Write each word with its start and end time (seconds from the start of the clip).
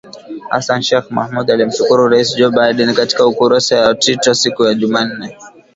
Hassan 0.51 0.81
Sheikh 0.81 1.09
Mohamud 1.11 1.51
alimshukuru 1.51 2.07
Rais 2.09 2.35
Joe 2.35 2.51
Biden 2.51 2.93
katika 2.93 3.27
ukurasa 3.27 3.81
wa 3.87 3.95
Twita 3.95 4.35
siku 4.35 4.63
ya 4.63 4.73
Jumanne 4.73 5.37